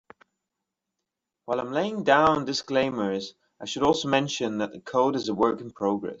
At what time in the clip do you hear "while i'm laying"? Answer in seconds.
1.45-2.03